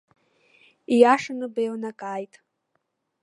[0.93, 2.33] Ииашаны беилнакааит.